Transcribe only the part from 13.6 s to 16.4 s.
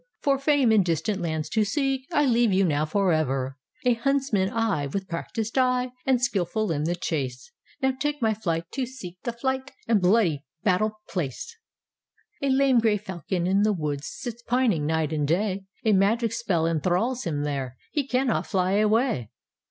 the woods, Sits pining night and day. A magic